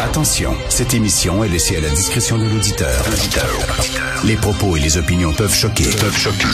[0.00, 3.04] Attention, cette émission est laissée à la discrétion de l'auditeur.
[4.24, 5.84] Les propos et les opinions peuvent choquer.
[5.84, 6.46] Peuvent choquer.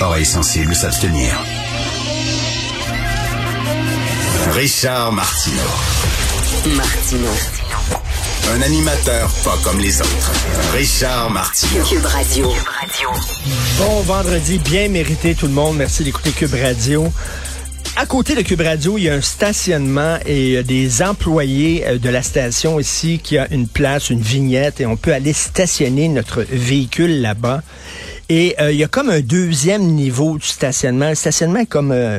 [0.00, 1.38] Oreilles sensibles s'abstenir.
[4.52, 5.60] Richard Martineau.
[6.74, 7.28] Martineau.
[8.52, 10.32] Un animateur pas comme les autres.
[10.74, 11.84] Richard Martineau.
[11.84, 12.52] Cube Radio.
[13.78, 15.76] Bon vendredi, bien mérité tout le monde.
[15.76, 17.12] Merci d'écouter Cube Radio.
[17.96, 21.98] À côté de Cube Radio, il y a un stationnement et a des employés euh,
[21.98, 26.08] de la station ici qui a une place, une vignette et on peut aller stationner
[26.08, 27.62] notre véhicule là-bas.
[28.28, 31.10] Et euh, il y a comme un deuxième niveau du stationnement.
[31.10, 32.18] Le stationnement est comme euh,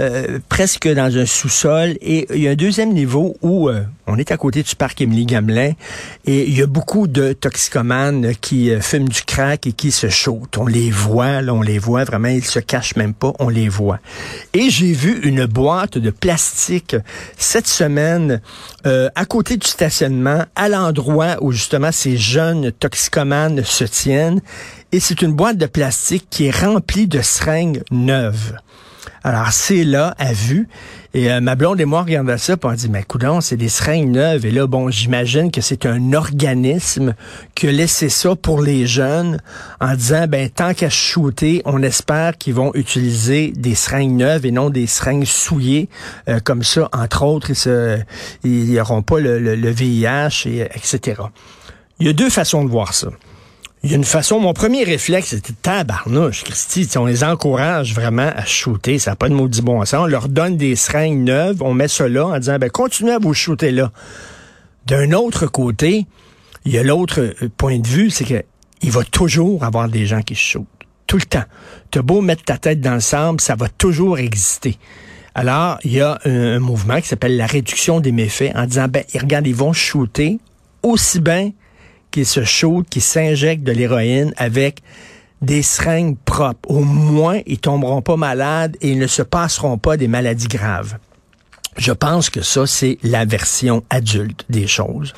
[0.00, 1.90] euh, presque dans un sous-sol.
[2.00, 5.02] Et il y a un deuxième niveau où euh, on est à côté du parc
[5.02, 5.72] Émilie Gamelin
[6.24, 10.08] et il y a beaucoup de toxicomanes qui euh, fument du crack et qui se
[10.08, 10.56] chautent.
[10.56, 13.68] On les voit, là, on les voit vraiment, ils se cachent même pas, on les
[13.68, 13.98] voit.
[14.54, 16.96] Et j'ai vu une boîte de plastique
[17.36, 18.40] cette semaine
[18.84, 24.40] à côté du stationnement, à l'endroit où justement ces jeunes toxicomanes se tiennent.
[24.92, 28.54] Et c'est une boîte de plastique qui est remplie de seringues neuves.
[29.22, 30.68] Alors, c'est là, à vue.
[31.12, 33.68] Et euh, ma blonde et moi, regardons ça, puis on dit, mais coudon, c'est des
[33.68, 34.46] seringues neuves.
[34.46, 37.14] Et là, bon, j'imagine que c'est un organisme
[37.54, 39.40] qui a laissé ça pour les jeunes
[39.80, 44.52] en disant, ben, tant qu'à shooter, on espère qu'ils vont utiliser des seringues neuves et
[44.52, 45.88] non des seringues souillées.
[46.28, 47.50] Euh, comme ça, entre autres,
[48.44, 51.22] ils n'auront pas le, le VIH, et, etc.
[51.98, 53.08] Il y a deux façons de voir ça.
[53.82, 58.30] Il y a une façon, mon premier réflexe, c'était tabarnouche, Christy, on les encourage vraiment
[58.36, 60.02] à shooter, ça n'a pas de maudit bon sens.
[60.02, 63.32] On leur donne des seringues neuves, on met là en disant, ben, continuez à vous
[63.32, 63.90] shooter là.
[64.84, 66.06] D'un autre côté,
[66.66, 68.44] il y a l'autre euh, point de vue, c'est que
[68.82, 70.66] il va toujours avoir des gens qui shootent.
[71.06, 71.44] Tout le temps.
[71.90, 74.78] T'as beau mettre ta tête dans le sable, ça va toujours exister.
[75.34, 78.88] Alors, il y a un, un mouvement qui s'appelle la réduction des méfaits en disant,
[78.88, 80.38] ben, regarde, ils vont shooter
[80.82, 81.52] aussi bien
[82.10, 84.82] qui se shootent, qui s'injectent de l'héroïne avec
[85.42, 86.70] des seringues propres.
[86.70, 90.98] Au moins, ils tomberont pas malades et ils ne se passeront pas des maladies graves.
[91.76, 95.14] Je pense que ça, c'est la version adulte des choses.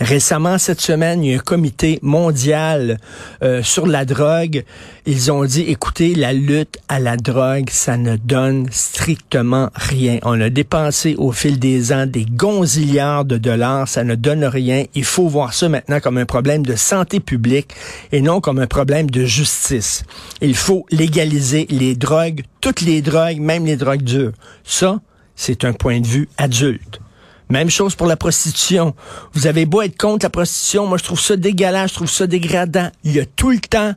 [0.00, 2.98] Récemment, cette semaine, il y a un comité mondial
[3.42, 4.64] euh, sur la drogue.
[5.06, 10.18] Ils ont dit, écoutez, la lutte à la drogue, ça ne donne strictement rien.
[10.22, 14.84] On a dépensé au fil des ans des gonzillards de dollars, ça ne donne rien.
[14.94, 17.74] Il faut voir ça maintenant comme un problème de santé publique
[18.12, 20.04] et non comme un problème de justice.
[20.40, 24.32] Il faut légaliser les drogues, toutes les drogues, même les drogues dures.
[24.64, 25.00] Ça,
[25.38, 27.00] c'est un point de vue adulte.
[27.48, 28.94] Même chose pour la prostitution.
[29.32, 32.26] Vous avez beau être contre la prostitution, moi je trouve ça dégueulasse, je trouve ça
[32.26, 32.90] dégradant.
[33.04, 33.94] Il y a tout le temps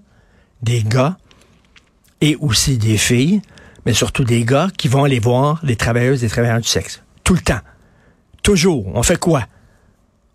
[0.62, 1.18] des gars
[2.22, 3.42] et aussi des filles,
[3.86, 7.02] mais surtout des gars qui vont aller voir les travailleuses et les travailleurs du sexe.
[7.24, 7.60] Tout le temps.
[8.44, 8.86] Toujours.
[8.94, 9.44] On fait quoi?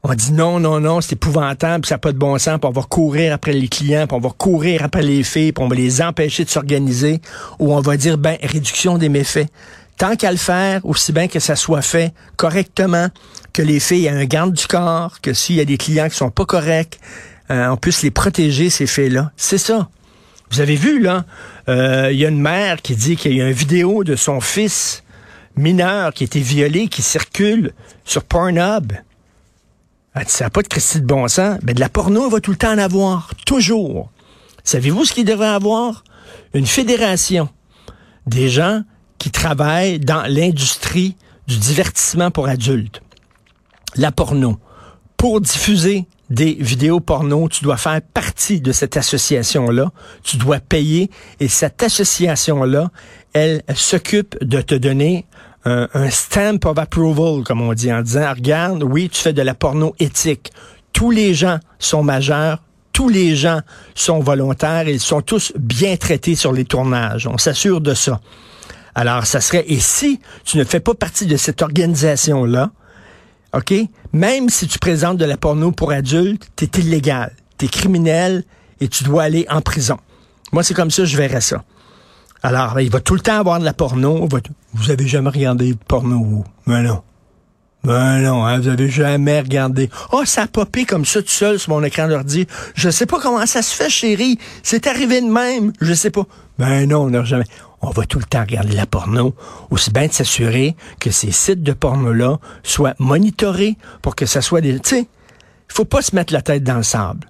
[0.02, 2.72] On dit non, non, non, c'est épouvantable, ça n'a pas de bon sens, puis on
[2.72, 5.74] va courir après les clients, puis on va courir après les filles, puis on va
[5.74, 7.20] les empêcher de s'organiser,
[7.58, 9.48] ou on va dire, ben, réduction des méfaits
[9.96, 13.08] tant qu'à le faire, aussi bien que ça soit fait correctement,
[13.52, 16.16] que les filles aient un garde du corps, que s'il y a des clients qui
[16.16, 16.98] sont pas corrects,
[17.50, 19.32] euh, on puisse les protéger, ces faits-là.
[19.36, 19.88] C'est ça.
[20.50, 21.24] Vous avez vu, là,
[21.68, 24.40] euh, il y a une mère qui dit qu'il y a une vidéo de son
[24.40, 25.02] fils
[25.56, 27.72] mineur qui a été violé, qui circule
[28.04, 28.92] sur Pornhub.
[30.14, 31.58] Elle dit, ça n'a pas de Christie de bon sens.
[31.62, 33.30] Mais de la porno, on va tout le temps en avoir.
[33.44, 34.10] Toujours.
[34.64, 36.04] Savez-vous ce qu'il devrait avoir?
[36.54, 37.48] Une fédération
[38.26, 38.82] des gens
[39.26, 41.16] qui travaillent dans l'industrie
[41.48, 43.02] du divertissement pour adultes.
[43.96, 44.60] La porno.
[45.16, 49.90] Pour diffuser des vidéos porno, tu dois faire partie de cette association-là.
[50.22, 51.10] Tu dois payer
[51.40, 52.92] et cette association-là,
[53.32, 55.26] elle, s'occupe de te donner
[55.64, 59.42] un, un, stamp of approval, comme on dit, en disant, regarde, oui, tu fais de
[59.42, 60.52] la porno éthique.
[60.92, 62.62] Tous les gens sont majeurs,
[62.92, 63.58] tous les gens
[63.96, 67.26] sont volontaires ils sont tous bien traités sur les tournages.
[67.26, 68.20] On s'assure de ça.
[68.98, 72.70] Alors, ça serait, et si tu ne fais pas partie de cette organisation-là,
[73.54, 73.74] OK,
[74.14, 78.42] même si tu présentes de la porno pour adultes, tu es illégal, tu es criminel
[78.80, 79.98] et tu dois aller en prison.
[80.50, 81.62] Moi, c'est comme ça, je verrais ça.
[82.42, 84.26] Alors, il va tout le temps avoir de la porno.
[84.72, 87.02] Vous avez jamais regardé porno, Mais non.
[87.86, 89.88] Ben non, hein, vous avez jamais regardé.
[90.10, 92.48] Oh, ça a popé comme ça tout seul sur mon écran d'ordi.
[92.74, 94.40] Je sais pas comment ça se fait, chérie.
[94.64, 95.72] C'est arrivé de même.
[95.80, 96.24] Je sais pas.
[96.58, 97.44] Ben non, on n'a jamais
[97.82, 99.36] on va tout le temps regarder la porno,
[99.70, 104.60] aussi bien de s'assurer que ces sites de porno-là soient monitorés pour que ça soit
[104.60, 104.80] des...
[104.80, 105.08] Tu sais,
[105.68, 107.28] faut pas se mettre la tête dans le sable.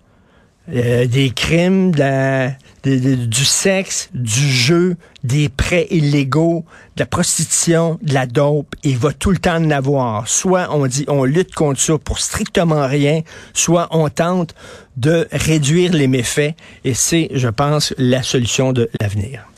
[0.72, 2.50] Euh, des crimes, de la,
[2.84, 6.64] du sexe, du jeu, des prêts illégaux,
[6.96, 8.74] de la prostitution, de la dope.
[8.82, 10.28] Il va tout le temps en avoir.
[10.28, 13.22] Soit on dit on lutte contre ça pour strictement rien,
[13.54, 14.54] soit on tente
[14.96, 16.54] de réduire les méfaits.
[16.84, 19.46] Et c'est, je pense, la solution de l'avenir.